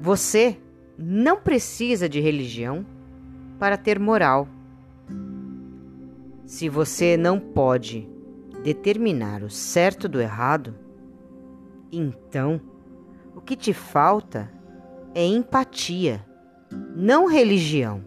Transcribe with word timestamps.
Você 0.00 0.56
não 0.96 1.40
precisa 1.40 2.08
de 2.08 2.20
religião 2.20 2.86
para 3.58 3.76
ter 3.76 3.98
moral. 3.98 4.48
Se 6.46 6.68
você 6.68 7.16
não 7.16 7.38
pode 7.38 8.08
determinar 8.62 9.42
o 9.42 9.50
certo 9.50 10.08
do 10.08 10.20
errado, 10.20 10.74
então 11.92 12.60
o 13.34 13.40
que 13.40 13.56
te 13.56 13.72
falta 13.72 14.50
é 15.14 15.24
empatia, 15.24 16.24
não 16.94 17.26
religião. 17.26 18.02